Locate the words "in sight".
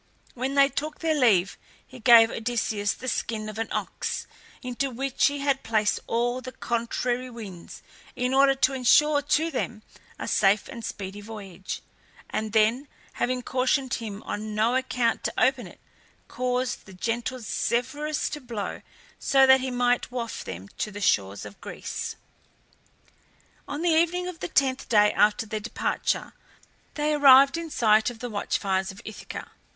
27.55-28.09